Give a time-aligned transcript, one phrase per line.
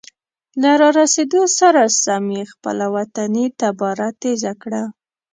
[0.61, 4.83] له را رسیدو سره سم یې خپله وطني تباره تیزه کړه.